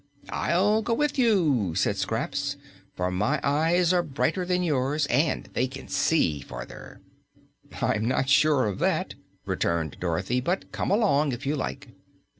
[0.33, 2.57] "I'll go with you," said Scraps,
[2.95, 7.01] "for my eyes are brighter than yours, and they can see farther."
[7.83, 9.13] "I'm not sure of that,"
[9.45, 10.41] returned Dorothy.
[10.41, 11.89] "But come along, if you like."